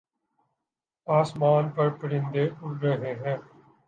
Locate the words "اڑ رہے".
2.61-3.13